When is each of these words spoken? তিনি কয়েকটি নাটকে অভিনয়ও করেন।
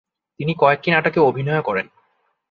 তিনি 0.39 0.53
কয়েকটি 0.59 0.89
নাটকে 0.91 1.19
অভিনয়ও 1.19 1.61
করেন। 1.61 1.85